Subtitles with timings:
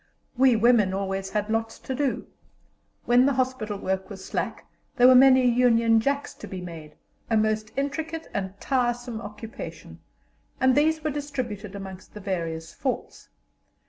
[0.35, 2.25] We women always had lots to do.
[3.05, 6.95] When the hospital work was slack there were many Union Jacks to be made
[7.29, 9.99] a most intricate and tiresome occupation
[10.59, 13.29] and these were distributed among the various forts.